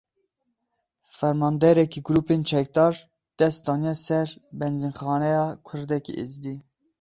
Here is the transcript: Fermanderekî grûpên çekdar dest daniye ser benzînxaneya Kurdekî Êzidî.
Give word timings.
Fermanderekî 1.17 1.99
grûpên 2.07 2.41
çekdar 2.51 2.93
dest 3.39 3.59
daniye 3.67 3.95
ser 4.05 4.27
benzînxaneya 4.59 5.45
Kurdekî 5.67 6.13
Êzidî. 6.23 6.55